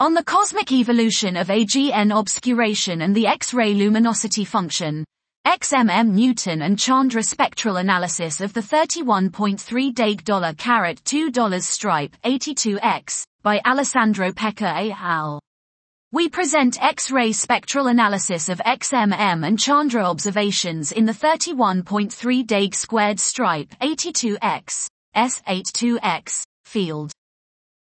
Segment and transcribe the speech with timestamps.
[0.00, 5.04] On the cosmic evolution of AGN obscuration and the X-ray luminosity function,
[5.44, 13.24] XMM Newton and Chandra spectral analysis of the 31.3 Dake dollar carat $2 stripe 82X
[13.42, 15.40] by Alessandro Peca al.
[16.12, 23.18] We present X-ray spectral analysis of XMM and Chandra observations in the 31.3 Dake squared
[23.18, 24.86] stripe 82X
[25.16, 27.10] S82X field.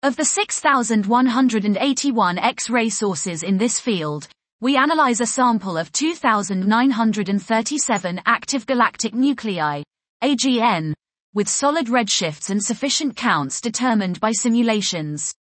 [0.04, 4.28] Of the 6,181 X-ray sources in this field,
[4.62, 9.82] we analyze a sample of 2,937 active galactic nuclei,
[10.24, 10.94] AGN,
[11.34, 15.34] with solid redshifts and sufficient counts determined by simulations.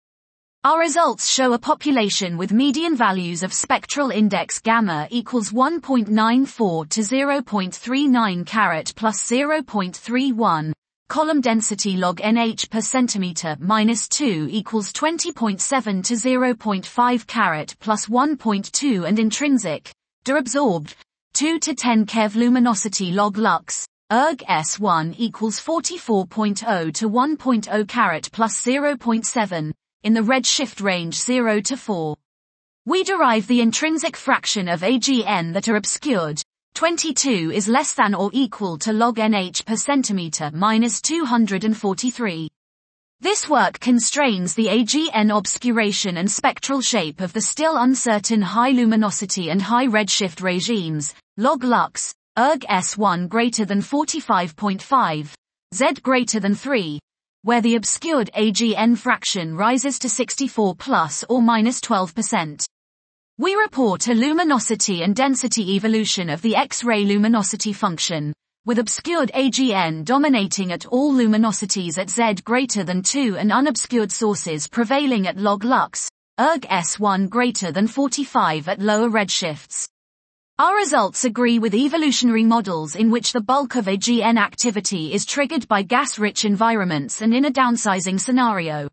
[0.63, 7.01] Our results show a population with median values of spectral index gamma equals 1.94 to
[7.01, 10.73] 0.39 carat plus 0.31,
[11.07, 19.07] column density log NH per centimeter minus 2 equals 20.7 to 0.5 carat plus 1.2
[19.07, 19.91] and intrinsic,
[20.25, 20.93] deabsorbed,
[21.33, 28.61] 2 to 10 keV luminosity log lux, erg S1 equals 44.0 to 1.0 carat plus
[28.61, 32.15] 0.7, in the redshift range 0 to 4.
[32.85, 36.41] We derive the intrinsic fraction of AGN that are obscured,
[36.77, 42.47] 22 is less than or equal to log nh per centimeter minus 243.
[43.19, 49.49] This work constrains the AGN obscuration and spectral shape of the still uncertain high luminosity
[49.49, 55.33] and high redshift regimes, log lux, erg S1 greater than 45.5,
[55.73, 56.99] Z greater than 3,
[57.41, 62.67] where the obscured AGN fraction rises to 64 plus or minus 12%.
[63.39, 68.33] We report a luminosity and density evolution of the X-ray luminosity function,
[68.65, 74.67] with obscured AGN dominating at all luminosities at Z greater than 2 and unobscured sources
[74.67, 79.87] prevailing at log lux, erg S1 greater than 45 at lower redshifts.
[80.57, 85.67] Our results agree with evolutionary models in which the bulk of AGN activity is triggered
[85.67, 88.89] by gas-rich environments and in a downsizing scenario.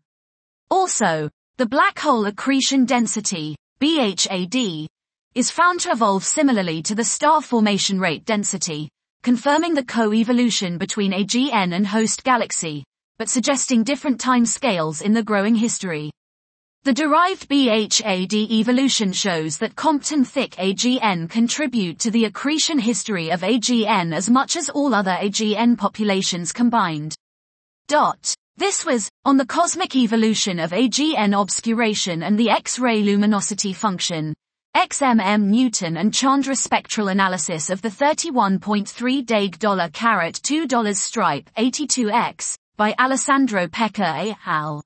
[0.69, 4.87] Also, the black hole accretion density, BHAD,
[5.35, 8.87] is found to evolve similarly to the star formation rate density,
[9.21, 12.85] confirming the co-evolution between AGN and host galaxy,
[13.17, 16.09] but suggesting different time scales in the growing history.
[16.83, 24.15] The derived BHAD evolution shows that Compton-thick AGN contribute to the accretion history of AGN
[24.15, 27.13] as much as all other AGN populations combined.
[27.89, 28.33] Dot.
[28.57, 34.33] This was, on the cosmic evolution of AGN obscuration and the X-ray luminosity function,
[34.77, 42.55] XMM Newton and Chandra spectral analysis of the 31.3 Dake dollar carat $2 stripe 82X,
[42.77, 44.81] by Alessandro Peca et al.